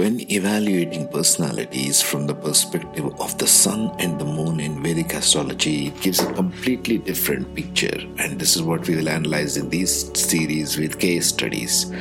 When 0.00 0.32
evaluating 0.32 1.08
personalities 1.08 2.00
from 2.00 2.26
the 2.26 2.34
perspective 2.34 3.04
of 3.20 3.36
the 3.36 3.46
sun 3.46 3.94
and 3.98 4.18
the 4.18 4.24
moon 4.24 4.58
in 4.58 4.82
Vedic 4.82 5.12
astrology, 5.12 5.88
it 5.88 6.00
gives 6.00 6.20
a 6.20 6.32
completely 6.32 6.96
different 6.96 7.54
picture. 7.54 7.98
And 8.16 8.40
this 8.40 8.56
is 8.56 8.62
what 8.62 8.88
we 8.88 8.96
will 8.96 9.10
analyze 9.10 9.58
in 9.58 9.68
these 9.68 10.10
series 10.18 10.78
with 10.78 10.98
case 10.98 11.26
studies. 11.26 11.92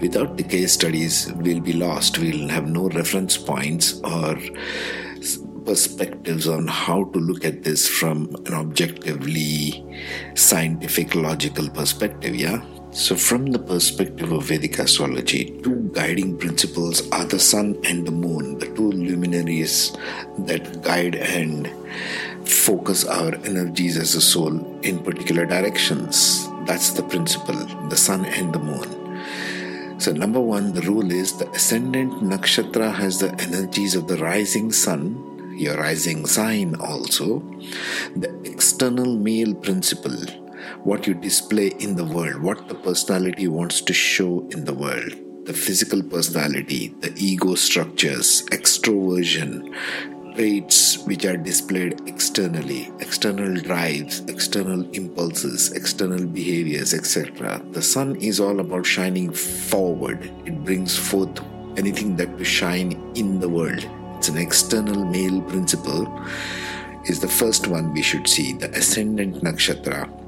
Without 0.00 0.38
the 0.38 0.42
case 0.42 0.72
studies, 0.72 1.30
we'll 1.34 1.60
be 1.60 1.74
lost. 1.74 2.18
We'll 2.18 2.48
have 2.48 2.66
no 2.66 2.88
reference 2.88 3.36
points 3.36 4.00
or 4.00 4.38
perspectives 5.66 6.48
on 6.48 6.66
how 6.66 7.04
to 7.04 7.18
look 7.18 7.44
at 7.44 7.62
this 7.62 7.86
from 7.86 8.34
an 8.46 8.54
objectively 8.54 9.84
scientific, 10.34 11.14
logical 11.14 11.68
perspective. 11.68 12.34
Yeah. 12.34 12.64
So, 12.94 13.16
from 13.16 13.46
the 13.46 13.58
perspective 13.58 14.30
of 14.30 14.44
Vedic 14.44 14.78
astrology, 14.78 15.60
two 15.64 15.90
guiding 15.92 16.38
principles 16.38 17.10
are 17.10 17.24
the 17.24 17.40
sun 17.40 17.76
and 17.82 18.06
the 18.06 18.12
moon, 18.12 18.56
the 18.58 18.66
two 18.66 18.92
luminaries 18.92 19.90
that 20.38 20.80
guide 20.80 21.16
and 21.16 21.68
focus 22.48 23.04
our 23.04 23.34
energies 23.46 23.96
as 23.96 24.14
a 24.14 24.20
soul 24.20 24.80
in 24.82 25.00
particular 25.00 25.44
directions. 25.44 26.48
That's 26.66 26.90
the 26.90 27.02
principle, 27.02 27.66
the 27.88 27.96
sun 27.96 28.26
and 28.26 28.54
the 28.54 28.60
moon. 28.60 29.98
So, 29.98 30.12
number 30.12 30.40
one, 30.40 30.72
the 30.72 30.82
rule 30.82 31.10
is 31.10 31.36
the 31.36 31.50
ascendant 31.50 32.22
nakshatra 32.22 32.94
has 32.94 33.18
the 33.18 33.34
energies 33.40 33.96
of 33.96 34.06
the 34.06 34.18
rising 34.18 34.70
sun, 34.70 35.56
your 35.58 35.76
rising 35.78 36.26
sign 36.26 36.76
also, 36.76 37.40
the 38.14 38.30
external 38.44 39.16
male 39.16 39.52
principle 39.52 40.43
what 40.82 41.06
you 41.06 41.14
display 41.14 41.68
in 41.78 41.96
the 41.96 42.04
world, 42.04 42.42
what 42.42 42.68
the 42.68 42.74
personality 42.74 43.48
wants 43.48 43.80
to 43.82 43.92
show 43.92 44.46
in 44.50 44.64
the 44.64 44.74
world. 44.74 45.14
The 45.46 45.52
physical 45.52 46.02
personality, 46.02 46.94
the 47.00 47.12
ego 47.16 47.54
structures, 47.54 48.42
extroversion, 48.46 49.74
traits 50.34 50.98
which 51.06 51.24
are 51.24 51.36
displayed 51.36 52.00
externally, 52.08 52.90
external 53.00 53.54
drives, 53.60 54.20
external 54.20 54.88
impulses, 54.90 55.72
external 55.72 56.26
behaviors, 56.26 56.92
etc. 56.92 57.62
The 57.70 57.82
sun 57.82 58.16
is 58.16 58.40
all 58.40 58.60
about 58.60 58.86
shining 58.86 59.32
forward. 59.32 60.30
It 60.44 60.64
brings 60.64 60.96
forth 60.96 61.40
anything 61.76 62.16
that 62.16 62.36
to 62.38 62.44
shine 62.44 62.92
in 63.14 63.38
the 63.38 63.48
world. 63.48 63.86
It's 64.16 64.28
an 64.28 64.38
external 64.38 65.04
male 65.04 65.40
principle. 65.42 66.08
Is 67.04 67.20
the 67.20 67.28
first 67.28 67.68
one 67.68 67.92
we 67.92 68.02
should 68.02 68.26
see, 68.26 68.54
the 68.54 68.70
ascendant 68.70 69.44
nakshatra 69.44 70.23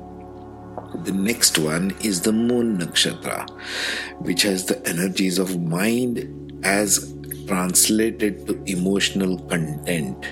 the 1.05 1.13
next 1.13 1.59
one 1.59 1.95
is 2.03 2.21
the 2.21 2.33
Moon 2.33 2.79
Nakshatra, 2.79 3.49
which 4.21 4.43
has 4.43 4.67
the 4.67 4.87
energies 4.87 5.39
of 5.39 5.61
mind 5.61 6.63
as 6.65 7.15
translated 7.47 8.47
to 8.47 8.61
emotional 8.67 9.39
content, 9.49 10.27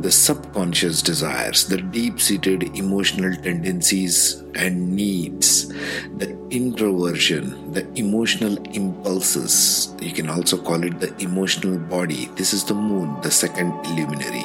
the 0.00 0.10
subconscious 0.10 1.02
desires, 1.02 1.66
the 1.66 1.76
deep 1.76 2.20
seated 2.20 2.76
emotional 2.76 3.34
tendencies 3.42 4.42
and 4.54 4.94
needs, 4.94 5.68
the 6.18 6.36
introversion, 6.50 7.72
the 7.72 7.86
emotional 7.94 8.56
impulses. 8.74 9.94
You 10.00 10.12
can 10.12 10.28
also 10.28 10.60
call 10.60 10.82
it 10.82 10.98
the 10.98 11.14
emotional 11.22 11.78
body. 11.78 12.26
This 12.34 12.52
is 12.52 12.64
the 12.64 12.74
moon, 12.74 13.20
the 13.22 13.30
second 13.30 13.70
luminary. 13.96 14.44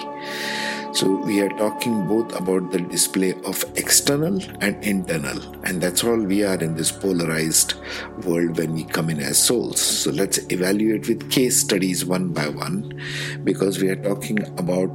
So, 0.97 1.13
we 1.13 1.41
are 1.41 1.49
talking 1.49 2.07
both 2.07 2.35
about 2.35 2.71
the 2.71 2.79
display 2.79 3.35
of 3.45 3.63
external 3.75 4.41
and 4.61 4.83
internal, 4.83 5.37
and 5.63 5.79
that's 5.79 6.03
all 6.03 6.17
we 6.17 6.43
are 6.43 6.57
in 6.57 6.73
this 6.73 6.91
polarized 6.91 7.75
world 8.25 8.57
when 8.57 8.73
we 8.73 8.83
come 8.83 9.11
in 9.11 9.19
as 9.19 9.37
souls. 9.37 9.79
So, 9.79 10.09
let's 10.09 10.39
evaluate 10.51 11.07
with 11.07 11.29
case 11.29 11.57
studies 11.57 12.03
one 12.03 12.29
by 12.29 12.49
one 12.49 12.99
because 13.43 13.79
we 13.79 13.89
are 13.89 14.01
talking 14.01 14.41
about 14.57 14.89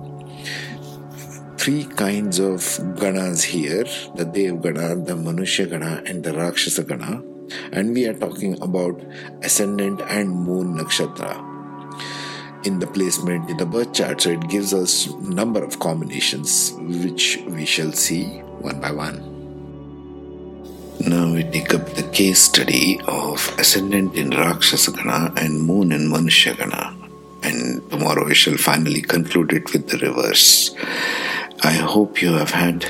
three 1.57 1.85
kinds 1.85 2.41
of 2.41 2.59
ganas 2.99 3.45
here 3.45 3.87
the 4.17 4.25
Dev 4.25 4.61
Gana, 4.61 4.97
the 4.97 5.15
Manushya 5.15 5.71
Gana, 5.71 6.03
and 6.05 6.25
the 6.25 6.33
Rakshasa 6.33 6.83
Gana, 6.83 7.23
and 7.71 7.95
we 7.95 8.07
are 8.07 8.19
talking 8.19 8.61
about 8.61 9.01
ascendant 9.45 10.03
and 10.09 10.31
moon 10.31 10.75
nakshatra 10.79 11.52
in 12.65 12.79
the 12.79 12.87
placement 12.87 13.51
in 13.51 13.57
the 13.57 13.67
birth 13.67 13.93
chart. 13.93 14.21
So 14.21 14.31
it 14.31 14.49
gives 14.49 14.73
us 14.73 15.09
number 15.15 15.63
of 15.63 15.79
combinations 15.79 16.73
which 16.79 17.39
we 17.47 17.65
shall 17.65 17.93
see 17.93 18.41
one 18.61 18.81
by 18.81 18.93
one. 18.93 19.29
Now 21.01 21.33
we 21.33 21.43
take 21.43 21.75
up 21.75 21.87
the 21.95 22.09
case 22.13 22.43
study 22.43 23.01
of 23.07 23.37
ascendant 23.59 24.15
in 24.15 24.31
Rakshasagana 24.31 25.37
and 25.37 25.61
moon 25.61 25.91
in 25.91 26.09
Manushagana. 26.09 26.95
And 27.43 27.83
tomorrow 27.91 28.25
we 28.25 28.35
shall 28.35 28.57
finally 28.57 29.03
conclude 29.03 29.53
it 29.53 29.73
with 29.73 29.89
the 29.89 29.99
reverse. 29.99 30.75
I 31.65 31.73
hope 31.73 32.23
you 32.23 32.33
have 32.35 32.51
had 32.51 32.85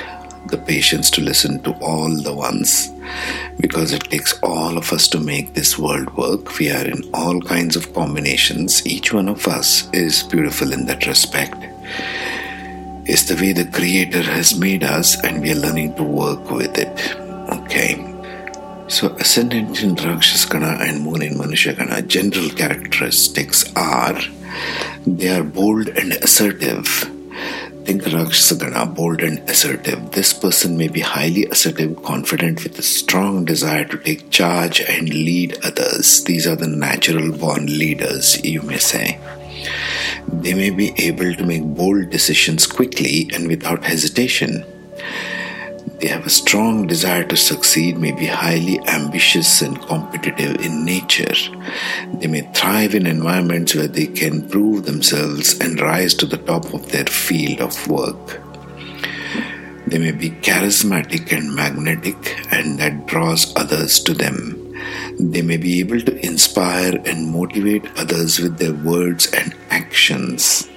the 0.47 0.59
patience 0.59 1.11
to 1.11 1.21
listen 1.21 1.63
to 1.63 1.73
all 1.81 2.11
the 2.23 2.35
ones 2.35 2.91
because 3.61 3.93
it 3.93 4.05
takes 4.05 4.39
all 4.43 4.77
of 4.77 4.93
us 4.93 5.09
to 5.09 5.21
make 5.21 5.55
this 5.55 5.79
world 5.79 6.15
work. 6.17 6.59
We 6.59 6.71
are 6.71 6.85
in 6.85 7.03
all 7.15 7.41
kinds 7.41 7.77
of 7.77 7.93
combinations. 7.95 8.87
Each 8.87 9.13
one 9.13 9.29
of 9.29 9.47
us 9.47 9.89
is 9.93 10.23
beautiful 10.25 10.73
in 10.73 10.87
that 10.87 11.07
respect. 11.07 11.57
It's 13.05 13.25
the 13.25 13.35
way 13.35 13.53
the 13.53 13.67
Creator 13.67 14.23
has 14.23 14.59
made 14.59 14.85
us, 14.85 15.23
and 15.25 15.43
we 15.43 15.53
are 15.53 15.57
learning 15.57 15.97
to 15.97 16.05
work 16.05 16.51
with 16.51 16.79
it. 16.79 17.17
Okay. 17.51 18.09
So, 18.89 19.09
ascendant 19.17 19.83
in 19.83 19.97
Rakshasgana 19.97 20.81
and 20.81 21.03
moon 21.03 21.23
in 21.23 21.35
Manushagana, 21.35 22.07
general 22.07 22.51
characteristics 22.51 23.73
are 23.75 24.21
they 25.07 25.29
are 25.31 25.43
bold 25.43 25.89
and 25.89 26.13
assertive 26.13 26.87
Think 27.84 28.03
Rakshasagana, 28.03 28.94
bold 28.94 29.22
and 29.22 29.38
assertive. 29.50 30.12
This 30.12 30.32
person 30.32 30.76
may 30.76 30.88
be 30.88 31.00
highly 31.00 31.47
assertive, 31.47 32.03
confident, 32.04 32.62
with 32.62 32.78
a 32.78 32.82
strong 32.82 33.44
desire 33.44 33.84
to 33.87 33.98
take 33.98 34.31
charge 34.31 34.81
and 34.81 35.09
lead 35.09 35.59
others. 35.65 36.22
These 36.25 36.47
are 36.47 36.54
the 36.54 36.69
natural 36.69 37.32
born 37.32 37.66
leaders, 37.66 38.43
you 38.44 38.62
may 38.62 38.78
say. 38.78 39.19
They 40.28 40.54
may 40.54 40.70
be 40.70 40.94
able 40.97 41.34
to 41.34 41.44
make 41.44 41.65
bold 41.65 42.10
decisions 42.10 42.66
quickly 42.66 43.28
and 43.34 43.48
without 43.48 43.84
hesitation. 43.84 44.64
They 46.00 46.09
have 46.09 46.26
a 46.26 46.31
strong 46.31 46.87
desire 46.87 47.25
to 47.25 47.37
succeed, 47.37 47.97
may 47.97 48.12
be 48.12 48.26
highly 48.26 48.81
ambitious 48.88 49.62
and 49.62 49.81
competitive 49.81 50.60
in 50.65 50.84
nature. 50.84 51.34
They 52.15 52.26
may 52.26 52.43
thrive 52.53 52.94
in 52.94 53.06
environments 53.06 53.75
where 53.75 53.88
they 53.88 54.06
can 54.06 54.48
prove 54.48 54.84
themselves 54.84 55.59
and 55.60 55.81
rise 55.81 56.15
to 56.15 56.26
the 56.26 56.38
top 56.38 56.72
of 56.75 56.91
their 56.91 57.06
field 57.06 57.60
of 57.60 57.88
work. 57.88 58.41
They 59.87 59.98
may 59.98 60.12
be 60.12 60.31
charismatic 60.31 61.37
and 61.37 61.54
magnetic, 61.54 62.16
and 62.50 62.78
that 62.78 63.06
draws 63.06 63.54
others 63.56 64.00
to 64.04 64.14
them. 64.14 64.75
They 65.20 65.43
may 65.43 65.56
be 65.56 65.81
able 65.81 66.00
to 66.00 66.26
inspire 66.26 67.00
and 67.04 67.31
motivate 67.31 67.87
others 67.97 68.41
with 68.41 68.59
their 68.59 68.72
words 68.72 69.31
and 69.32 69.54
actions. 69.70 70.69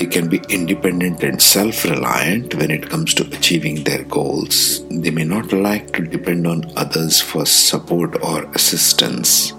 They 0.00 0.06
can 0.06 0.30
be 0.30 0.40
independent 0.48 1.22
and 1.22 1.42
self 1.42 1.84
reliant 1.84 2.54
when 2.54 2.70
it 2.70 2.88
comes 2.88 3.12
to 3.14 3.26
achieving 3.36 3.84
their 3.84 4.02
goals. 4.04 4.82
They 4.88 5.10
may 5.10 5.24
not 5.24 5.52
like 5.52 5.92
to 5.92 6.00
depend 6.00 6.46
on 6.46 6.72
others 6.74 7.20
for 7.20 7.44
support 7.44 8.16
or 8.22 8.50
assistance. 8.54 9.52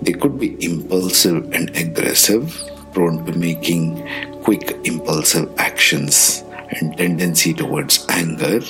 They 0.00 0.14
could 0.14 0.38
be 0.38 0.56
impulsive 0.64 1.52
and 1.52 1.68
aggressive, 1.76 2.48
prone 2.94 3.26
to 3.26 3.32
making 3.36 4.00
quick 4.42 4.74
impulsive 4.84 5.52
actions 5.58 6.42
and 6.80 6.96
tendency 6.96 7.52
towards 7.52 8.06
anger. 8.08 8.60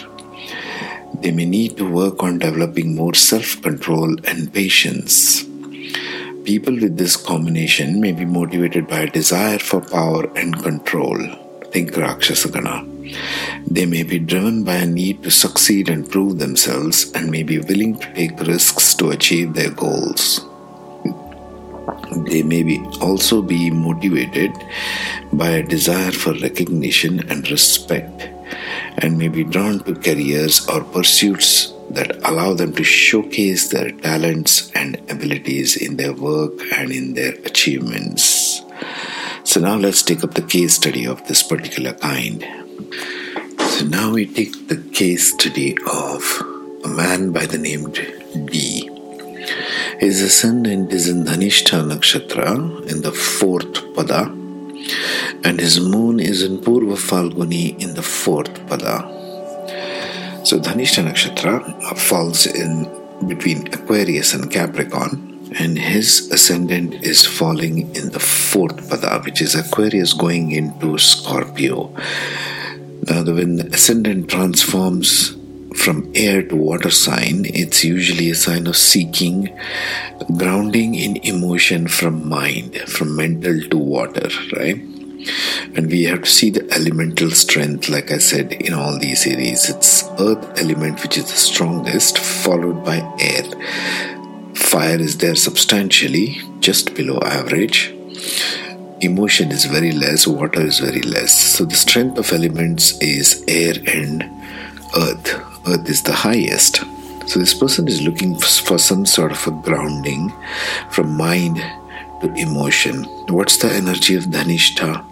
They 1.23 1.31
may 1.31 1.47
need 1.47 1.77
to 1.77 1.89
work 1.89 2.25
on 2.25 2.41
developing 2.41 2.97
more 2.97 3.15
self 3.15 3.63
control 3.63 4.17
and 4.25 4.53
patience. 4.53 5.47
People 6.47 6.75
with 6.75 6.97
this 6.97 7.17
combination 7.17 8.01
may 8.01 8.13
be 8.13 8.25
motivated 8.25 8.87
by 8.87 9.01
a 9.01 9.11
desire 9.11 9.59
for 9.59 9.81
power 9.81 10.31
and 10.37 10.57
control. 10.63 11.19
Think 11.73 11.91
Rakshasagana. 11.95 12.87
They 13.69 13.85
may 13.85 14.05
be 14.05 14.21
driven 14.21 14.63
by 14.63 14.77
a 14.77 14.87
need 14.87 15.25
to 15.25 15.31
succeed 15.33 15.89
and 15.89 16.09
prove 16.09 16.39
themselves 16.39 17.11
and 17.15 17.33
may 17.33 17.43
be 17.43 17.59
willing 17.59 17.99
to 17.99 18.15
take 18.15 18.39
risks 18.43 18.95
to 18.95 19.11
achieve 19.11 19.55
their 19.55 19.73
goals. 19.73 20.47
They 22.31 22.45
may 22.45 22.63
be 22.63 22.79
also 23.01 23.43
be 23.43 23.69
motivated 23.73 24.53
by 25.33 25.49
a 25.49 25.67
desire 25.67 26.13
for 26.13 26.33
recognition 26.35 27.29
and 27.29 27.51
respect 27.51 28.31
and 28.99 29.19
may 29.19 29.27
be 29.27 29.43
drawn 29.43 29.81
to 29.81 29.97
careers 29.97 30.65
or 30.69 30.85
pursuits 30.85 31.73
that 31.91 32.17
allow 32.29 32.55
them 32.55 32.73
to 32.75 32.85
showcase 32.85 33.69
their 33.69 33.91
talents 33.91 34.71
and 34.75 34.97
abilities 35.11 35.77
in 35.77 35.97
their 35.97 36.13
work 36.13 36.53
and 36.77 36.91
in 36.91 37.15
their 37.15 37.35
achievements. 37.45 38.63
So, 39.45 39.61
now 39.61 39.77
let's 39.77 40.03
take 40.03 40.25
up 40.25 40.35
the 40.35 40.43
case 40.43 40.75
study 40.75 41.07
of 41.07 41.27
this 41.29 41.43
particular 41.43 41.95
kind. 41.95 42.45
So, 43.59 43.87
now 43.87 44.13
we 44.13 44.27
take 44.27 44.69
the 44.69 44.83
case 44.93 45.33
study 45.33 45.77
of 45.91 46.23
a 46.85 46.89
man 46.89 47.33
by 47.33 47.47
the 47.47 47.59
name 47.59 47.93
D. 47.93 48.91
His 49.99 50.21
ascendant 50.21 50.93
is 50.93 51.09
in 51.09 51.25
Dhanishta 51.25 51.81
Nakshatra 51.83 52.91
in 52.91 53.03
the 53.03 53.13
fourth 53.13 53.75
pada, 53.95 54.27
and 55.45 55.59
his 55.61 55.81
moon 55.81 56.21
is 56.21 56.43
in 56.43 56.59
Purva 56.59 56.97
Falguni 56.97 57.81
in 57.81 57.95
the 57.95 58.03
fourth 58.03 58.55
pada. 58.67 59.16
So 60.47 60.61
Dhanishta 60.61 61.03
Nakshatra 61.03 61.99
falls 61.99 62.47
in 62.47 62.87
between 63.27 63.67
Aquarius 63.75 64.33
and 64.33 64.49
Capricorn 64.49 65.51
and 65.59 65.77
his 65.77 66.31
ascendant 66.31 67.03
is 67.03 67.27
falling 67.27 67.93
in 67.97 68.11
the 68.11 68.21
fourth 68.21 68.77
pada, 68.89 69.25
which 69.25 69.43
is 69.43 69.57
Aquarius 69.57 70.13
going 70.13 70.53
into 70.53 70.99
Scorpio. 70.99 71.93
Now, 73.09 73.25
when 73.25 73.57
the 73.57 73.69
ascendant 73.75 74.31
transforms 74.31 75.37
from 75.75 76.13
air 76.15 76.43
to 76.43 76.55
water 76.55 76.91
sign, 76.91 77.47
it's 77.47 77.83
usually 77.83 78.31
a 78.31 78.37
sign 78.37 78.69
of 78.69 78.77
seeking 78.77 79.53
grounding 80.37 80.95
in 80.95 81.17
emotion 81.27 81.89
from 81.89 82.29
mind, 82.29 82.77
from 82.83 83.17
mental 83.17 83.61
to 83.71 83.77
water, 83.77 84.29
right? 84.57 84.81
And 85.75 85.91
we 85.91 86.05
have 86.05 86.23
to 86.23 86.31
see 86.31 86.51
the 86.51 86.71
elemental 86.73 87.31
strength, 87.31 87.89
like 87.89 88.11
I 88.11 88.19
said, 88.19 88.53
in 88.53 88.73
all 88.73 88.99
these 88.99 89.23
series. 89.23 89.69
It's 89.69 90.05
earth 90.19 90.59
element, 90.59 91.03
which 91.03 91.19
is 91.19 91.25
the 91.25 91.37
strongest, 91.37 92.19
followed 92.19 92.85
by 92.85 92.99
air 93.19 93.45
fire 94.77 95.01
is 95.01 95.17
there 95.19 95.35
substantially, 95.35 96.43
just 96.61 96.95
below 96.95 97.19
average. 97.21 97.95
Emotion 99.01 99.51
is 99.51 99.65
very 99.65 99.93
less, 99.93 100.27
water 100.27 100.61
is 100.61 100.81
very 100.81 101.03
less. 101.03 101.33
So 101.33 101.65
the 101.65 101.77
strength 101.77 102.19
of 102.19 102.31
elements 102.33 102.99
is 103.01 103.43
air 103.49 103.75
and 103.87 104.23
earth. 104.97 105.41
Earth 105.67 105.89
is 105.89 106.03
the 106.03 106.13
highest. 106.13 106.85
So 107.27 107.39
this 107.39 107.55
person 107.55 107.89
is 107.89 108.03
looking 108.03 108.37
for 108.39 108.77
some 108.77 109.07
sort 109.07 109.33
of 109.33 109.47
a 109.47 109.51
grounding 109.63 110.33
from 110.91 111.17
mind 111.17 111.57
to 112.21 112.35
emotion. 112.35 113.05
What's 113.29 113.57
the 113.57 113.73
energy 113.73 114.15
of 114.15 114.25
Dhanishta? 114.25 115.05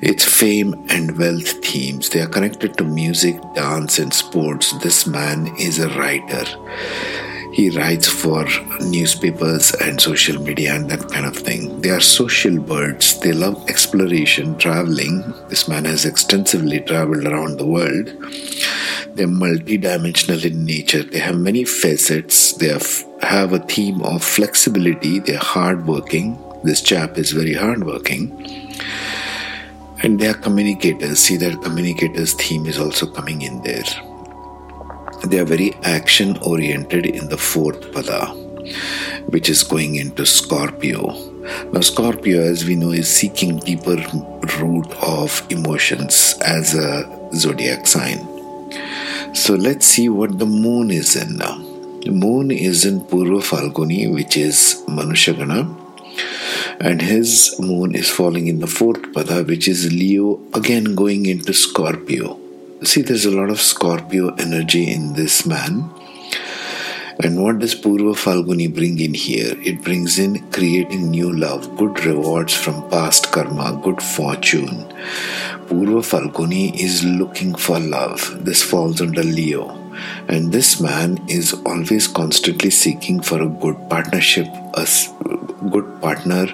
It's 0.00 0.24
fame 0.24 0.86
and 0.90 1.18
wealth 1.18 1.64
themes. 1.64 2.08
They 2.08 2.20
are 2.20 2.28
connected 2.28 2.76
to 2.78 2.84
music, 2.84 3.40
dance, 3.54 3.98
and 3.98 4.12
sports. 4.12 4.72
This 4.78 5.06
man 5.06 5.48
is 5.58 5.78
a 5.78 5.88
writer. 5.98 6.44
He 7.52 7.70
writes 7.70 8.06
for 8.06 8.46
newspapers 8.80 9.74
and 9.80 10.00
social 10.00 10.40
media 10.40 10.74
and 10.74 10.88
that 10.90 11.10
kind 11.10 11.26
of 11.26 11.36
thing. 11.36 11.80
They 11.80 11.90
are 11.90 12.00
social 12.00 12.60
birds. 12.60 13.18
They 13.20 13.32
love 13.32 13.68
exploration, 13.68 14.56
traveling. 14.58 15.34
This 15.48 15.66
man 15.66 15.84
has 15.86 16.04
extensively 16.04 16.80
traveled 16.80 17.26
around 17.26 17.58
the 17.58 17.66
world. 17.66 18.06
They're 19.16 19.26
multidimensional 19.26 20.44
in 20.44 20.64
nature. 20.64 21.02
They 21.02 21.18
have 21.18 21.38
many 21.38 21.64
facets. 21.64 22.52
They 22.52 22.68
have, 23.22 23.52
a 23.52 23.58
theme 23.58 24.02
of 24.02 24.22
flexibility. 24.22 25.18
They're 25.18 25.38
hardworking. 25.38 26.38
This 26.62 26.82
chap 26.82 27.18
is 27.18 27.32
very 27.32 27.54
hardworking 27.54 28.68
and 30.08 30.18
they 30.18 30.28
are 30.28 30.40
communicators 30.48 31.18
see 31.20 31.36
their 31.36 31.56
communicators 31.68 32.34
theme 32.44 32.66
is 32.74 32.78
also 32.78 33.06
coming 33.20 33.42
in 33.42 33.62
there 33.62 33.90
they 35.24 35.38
are 35.38 35.44
very 35.44 35.74
action 35.82 36.36
oriented 36.38 37.04
in 37.04 37.28
the 37.28 37.36
fourth 37.36 37.80
pada, 37.92 38.20
which 39.30 39.48
is 39.48 39.62
going 39.62 39.96
into 39.96 40.24
Scorpio. 40.24 41.12
Now, 41.72 41.80
Scorpio, 41.80 42.40
as 42.40 42.64
we 42.64 42.76
know, 42.76 42.92
is 42.92 43.08
seeking 43.08 43.58
deeper 43.58 43.96
root 44.60 44.90
of 45.02 45.42
emotions 45.50 46.38
as 46.44 46.74
a 46.74 47.30
zodiac 47.34 47.86
sign. 47.86 48.20
So, 49.34 49.54
let's 49.54 49.86
see 49.86 50.08
what 50.08 50.38
the 50.38 50.46
moon 50.46 50.90
is 50.90 51.16
in 51.16 51.36
now. 51.36 51.58
The 52.02 52.12
moon 52.12 52.50
is 52.50 52.84
in 52.84 53.00
Purva 53.00 53.42
Falguni, 53.42 54.12
which 54.12 54.36
is 54.36 54.84
Manushagana, 54.86 55.66
and 56.80 57.02
his 57.02 57.56
moon 57.58 57.94
is 57.94 58.10
falling 58.10 58.46
in 58.46 58.60
the 58.60 58.66
fourth 58.66 59.02
pada, 59.12 59.46
which 59.46 59.66
is 59.68 59.92
Leo, 59.92 60.40
again 60.54 60.94
going 60.94 61.26
into 61.26 61.52
Scorpio. 61.52 62.38
See, 62.84 63.02
there's 63.02 63.26
a 63.26 63.30
lot 63.32 63.50
of 63.50 63.60
Scorpio 63.60 64.34
energy 64.36 64.90
in 64.90 65.14
this 65.14 65.44
man. 65.44 65.90
And 67.20 67.42
what 67.42 67.58
does 67.58 67.74
Purva 67.74 68.14
Falguni 68.14 68.72
bring 68.72 69.00
in 69.00 69.12
here? 69.12 69.56
It 69.60 69.82
brings 69.82 70.20
in 70.20 70.48
creating 70.52 71.10
new 71.10 71.32
love, 71.32 71.76
good 71.76 72.04
rewards 72.04 72.54
from 72.54 72.88
past 72.90 73.32
karma, 73.32 73.80
good 73.82 74.00
fortune. 74.00 74.86
Purva 75.66 76.04
Falguni 76.06 76.78
is 76.78 77.04
looking 77.04 77.56
for 77.56 77.80
love. 77.80 78.44
This 78.44 78.62
falls 78.62 79.00
under 79.00 79.24
Leo. 79.24 79.70
And 80.28 80.52
this 80.52 80.80
man 80.80 81.18
is 81.28 81.54
always 81.66 82.06
constantly 82.06 82.70
seeking 82.70 83.20
for 83.20 83.42
a 83.42 83.48
good 83.48 83.76
partnership, 83.90 84.46
a 84.74 84.86
good 85.70 86.00
partner, 86.00 86.46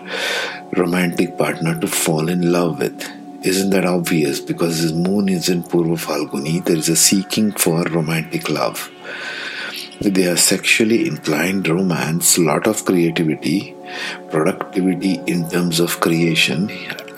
romantic 0.77 1.37
partner 1.39 1.79
to 1.81 1.87
fall 1.87 2.29
in 2.29 2.51
love 2.53 2.79
with 2.79 3.11
isn't 3.45 3.71
that 3.71 3.85
obvious? 3.85 4.41
Because 4.41 4.79
his 4.79 4.95
moon 4.95 5.29
is 5.29 5.51
in 5.51 5.63
Purva 5.63 5.99
Falguni, 5.99 6.65
there 6.65 6.79
is 6.79 6.89
a 6.89 6.97
seeking 6.97 7.53
for 7.53 7.83
romantic 7.83 8.49
love. 8.49 8.91
They 10.01 10.27
are 10.29 10.39
sexually 10.39 11.07
inclined 11.07 11.69
romance, 11.69 12.39
lot 12.39 12.67
of 12.67 12.87
creativity, 12.87 13.75
productivity 14.31 15.21
in 15.27 15.51
terms 15.51 15.79
of 15.79 16.01
creation. 16.01 16.71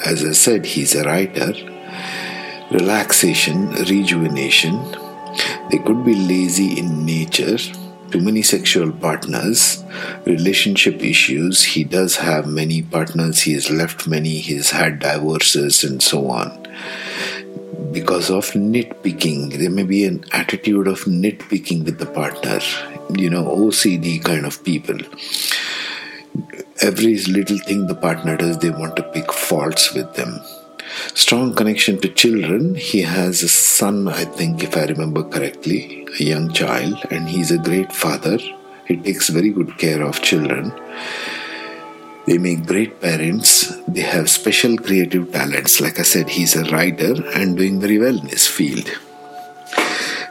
As 0.05 0.25
I 0.25 0.33
said, 0.33 0.67
he's 0.67 0.97
a 0.97 1.05
writer. 1.05 1.53
Relaxation, 2.73 3.71
rejuvenation. 3.71 4.83
They 5.71 5.79
could 5.79 6.05
be 6.05 6.17
lazy 6.17 6.77
in 6.77 7.07
nature 7.07 7.59
too 8.11 8.21
many 8.21 8.43
sexual 8.43 8.93
partners, 8.93 9.85
relationship 10.25 11.03
issues. 11.03 11.63
He 11.63 11.85
does 11.85 12.17
have 12.17 12.47
many 12.47 12.83
partners, 12.83 13.43
he 13.43 13.55
has 13.55 13.71
left 13.71 14.07
many, 14.07 14.39
he's 14.39 14.71
had 14.71 14.99
divorces, 15.01 15.85
and 15.85 16.03
so 16.03 16.31
on. 16.31 16.63
Because 17.93 18.31
of 18.31 18.51
nitpicking, 18.51 19.59
there 19.59 19.71
may 19.71 19.83
be 19.83 20.05
an 20.05 20.25
attitude 20.33 20.87
of 20.87 21.01
nitpicking 21.05 21.85
with 21.85 21.99
the 21.99 22.07
partner, 22.07 22.61
you 23.19 23.31
know, 23.31 23.45
OCD 23.45 24.23
kind 24.23 24.47
of 24.47 24.63
people. 24.65 24.99
Every 26.83 27.17
little 27.17 27.59
thing 27.59 27.87
the 27.87 27.95
partner 27.95 28.37
does, 28.37 28.59
they 28.59 28.71
want 28.71 28.97
to 28.97 29.03
pick 29.03 29.33
faults 29.33 29.95
with 29.95 30.15
them 30.15 30.41
strong 31.15 31.55
connection 31.55 32.01
to 32.01 32.09
children. 32.09 32.75
He 32.75 33.03
has 33.03 33.43
a 33.43 33.49
son, 33.49 34.09
I 34.09 34.25
think, 34.25 34.63
if 34.63 34.77
I 34.77 34.85
remember 34.85 35.23
correctly, 35.23 36.07
a 36.21 36.23
young 36.23 36.53
child, 36.53 36.97
and 37.11 37.29
he's 37.29 37.51
a 37.51 37.59
great 37.59 37.93
father. 37.93 38.39
He 38.87 38.97
takes 38.97 39.29
very 39.29 39.51
good 39.51 39.79
care 39.79 40.03
of 40.03 40.23
children. 40.23 40.73
They 42.27 42.39
make 42.39 42.67
great 42.67 43.01
parents. 43.01 43.73
They 43.87 44.01
have 44.01 44.29
special 44.29 44.77
creative 44.77 45.33
talents. 45.33 45.81
Like 45.81 46.01
I 46.01 46.03
said, 46.03 46.29
he's 46.29 46.57
a 46.57 46.65
writer 46.71 47.15
and 47.35 47.57
doing 47.57 47.81
very 47.81 47.99
well 47.99 48.19
in 48.19 48.29
his 48.29 48.47
field. 48.47 48.91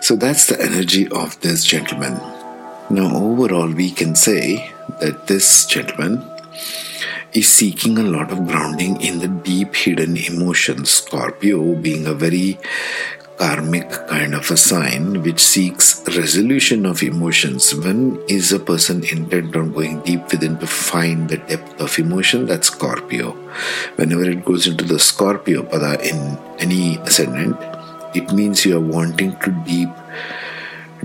So 0.02 0.16
that's 0.16 0.48
the 0.48 0.62
energy 0.62 1.08
of 1.08 1.40
this 1.42 1.64
gentleman. 1.64 2.14
Now, 2.90 3.16
overall, 3.16 3.72
we 3.72 3.92
can 3.92 4.14
say 4.16 4.72
that 5.00 5.28
this 5.28 5.66
gentleman 5.66 6.24
is 7.36 7.52
seeking 7.52 7.98
a 7.98 8.04
lot 8.04 8.32
of 8.32 8.48
grounding 8.48 9.00
in 9.02 9.20
the 9.20 9.28
deep 9.28 9.76
hidden 9.76 10.16
emotions. 10.16 10.90
Scorpio 10.90 11.76
being 11.76 12.08
a 12.08 12.14
very 12.14 12.58
karmic 13.38 13.90
kind 14.08 14.34
of 14.34 14.50
a 14.50 14.56
sign 14.56 15.22
which 15.22 15.44
seeks 15.44 16.02
resolution 16.16 16.86
of 16.86 17.04
emotions. 17.04 17.76
When 17.76 18.24
is 18.30 18.54
a 18.54 18.60
person 18.60 19.04
intent 19.04 19.54
on 19.56 19.74
going 19.74 20.00
deep 20.04 20.32
within 20.32 20.58
to 20.60 20.68
find 20.68 21.28
the 21.28 21.38
depth 21.38 21.82
of 21.82 22.00
emotion? 22.00 22.46
That's 22.46 22.68
Scorpio. 22.68 23.32
Whenever 23.98 24.24
it 24.24 24.46
goes 24.46 24.68
into 24.68 24.86
the 24.86 25.00
Scorpio 25.00 25.64
pada 25.64 26.00
in 26.00 26.40
any 26.60 26.96
ascendant, 27.04 27.60
it 28.16 28.32
means 28.32 28.66
you 28.66 28.78
are 28.78 28.80
wanting 28.80 29.36
to 29.44 29.52
deep 29.68 29.92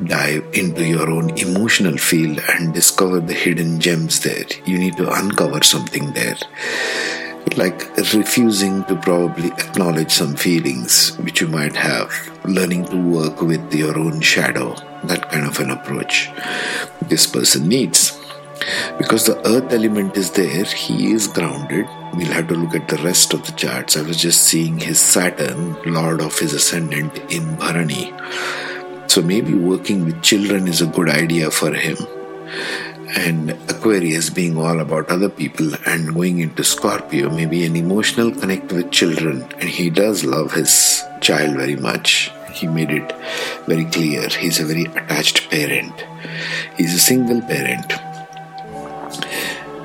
dive 0.05 0.45
into 0.53 0.85
your 0.85 1.11
own 1.11 1.31
emotional 1.39 1.97
field 1.97 2.41
and 2.49 2.73
discover 2.73 3.21
the 3.21 3.35
hidden 3.35 3.81
gems 3.81 4.21
there. 4.21 4.47
You 4.65 4.79
need 4.79 4.97
to 4.97 5.13
uncover 5.13 5.63
something 5.63 6.13
there. 6.13 6.37
Like 7.57 7.97
refusing 7.97 8.85
to 8.85 8.97
probably 8.97 9.49
acknowledge 9.49 10.11
some 10.11 10.37
feelings 10.37 11.17
which 11.19 11.41
you 11.41 11.49
might 11.49 11.75
have, 11.75 12.13
learning 12.45 12.87
to 12.87 12.97
work 12.97 13.43
with 13.43 13.75
your 13.75 13.99
own 13.99 14.21
shadow, 14.21 14.75
that 15.05 15.31
kind 15.31 15.47
of 15.47 15.59
an 15.59 15.71
approach 15.71 16.31
this 17.09 17.27
person 17.27 17.69
needs. 17.69 18.19
Because 18.99 19.25
the 19.25 19.39
earth 19.49 19.73
element 19.73 20.17
is 20.17 20.31
there, 20.31 20.65
he 20.65 21.13
is 21.13 21.27
grounded. 21.27 21.87
We'll 22.15 22.33
have 22.33 22.49
to 22.49 22.55
look 22.55 22.75
at 22.75 22.89
the 22.89 23.03
rest 23.03 23.33
of 23.33 23.45
the 23.47 23.53
charts. 23.53 23.97
I 23.97 24.03
was 24.03 24.21
just 24.21 24.43
seeing 24.43 24.79
his 24.79 25.01
Saturn, 25.01 25.77
Lord 25.85 26.21
of 26.21 26.39
his 26.39 26.53
ascendant, 26.53 27.19
in 27.33 27.57
Bharani 27.57 28.13
so 29.11 29.21
maybe 29.21 29.53
working 29.55 30.05
with 30.05 30.23
children 30.23 30.69
is 30.69 30.81
a 30.81 30.87
good 30.87 31.09
idea 31.09 31.51
for 31.51 31.75
him. 31.75 31.97
And 33.17 33.51
Aquarius 33.69 34.31
being 34.31 34.57
all 34.57 34.79
about 34.79 35.11
other 35.11 35.29
people 35.29 35.73
and 35.85 36.15
going 36.15 36.39
into 36.39 36.63
Scorpio, 36.63 37.29
maybe 37.29 37.65
an 37.67 37.75
emotional 37.75 38.31
connect 38.31 38.71
with 38.73 38.93
children. 38.93 39.43
And 39.59 39.69
he 39.69 39.91
does 39.91 40.25
love 40.25 40.53
his 40.53 41.03
child 41.21 41.57
very 41.57 41.75
much. 41.75 42.31
He 42.53 42.69
made 42.69 42.91
it 42.91 43.13
very 43.67 43.85
clear. 43.87 44.29
He's 44.29 44.61
a 44.61 44.65
very 44.65 44.85
attached 44.85 45.51
parent. 45.51 46.07
He's 46.77 46.95
a 46.95 47.01
single 47.01 47.41
parent. 47.41 47.93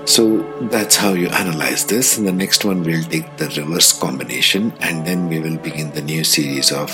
So 0.08 0.44
that's 0.70 0.98
how 0.98 1.14
you 1.14 1.30
analyze 1.30 1.84
this. 1.88 2.20
In 2.20 2.26
the 2.26 2.32
next 2.32 2.64
one, 2.64 2.84
we'll 2.84 3.04
take 3.04 3.38
the 3.38 3.48
reverse 3.58 3.92
combination 4.00 4.72
and 4.82 5.04
then 5.04 5.30
we 5.30 5.40
will 5.40 5.58
begin 5.58 5.92
the 5.94 6.04
new 6.04 6.24
series 6.24 6.72
of 6.72 6.92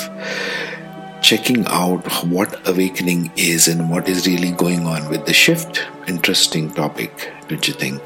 checking 1.22 1.66
out 1.68 2.06
what 2.26 2.68
awakening 2.68 3.32
is 3.36 3.68
and 3.68 3.90
what 3.90 4.10
is 4.10 4.28
really 4.28 4.52
going 4.52 4.86
on 4.86 5.08
with 5.10 5.26
the 5.26 5.34
shift. 5.34 5.88
Interesting 6.08 6.72
topic, 6.72 7.32
don't 7.48 7.68
you 7.68 7.74
think? 7.74 8.02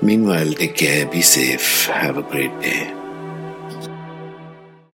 Meanwhile, 0.00 0.52
take 0.52 0.76
care, 0.76 1.06
be 1.06 1.22
safe, 1.22 1.86
have 1.86 2.16
a 2.16 2.22
great 2.22 2.58
day. 2.60 3.03